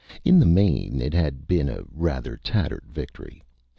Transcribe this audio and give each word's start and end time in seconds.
In 0.25 0.39
the 0.39 0.47
main, 0.47 0.99
it 0.99 1.13
had 1.13 1.45
been 1.47 1.69
a 1.69 1.83
rather 1.93 2.35
tattered 2.35 2.85
victory. 2.91 3.43